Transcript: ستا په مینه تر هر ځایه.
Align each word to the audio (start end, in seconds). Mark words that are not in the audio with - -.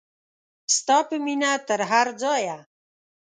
ستا 0.75 0.97
په 1.07 1.15
مینه 1.25 1.51
تر 1.67 1.79
هر 1.91 2.07
ځایه. 2.21 2.57